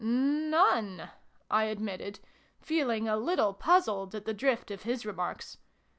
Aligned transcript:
"None," 0.03 1.11
I 1.51 1.65
admitted, 1.65 2.21
feeling 2.59 3.07
a 3.07 3.15
little 3.15 3.53
puzzled 3.53 4.15
at 4.15 4.25
the 4.25 4.33
drift 4.33 4.71
of 4.71 4.81
his 4.81 5.05
remarks. 5.05 5.59